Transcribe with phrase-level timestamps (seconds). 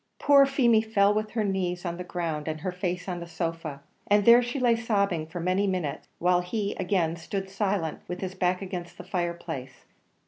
[0.17, 3.83] Poor Feemy fell with her knees on the ground and her face on the sofa,
[4.07, 8.33] and there she lay sobbing for many minutes, while he again stood silent with his
[8.33, 9.85] back against the fireplace.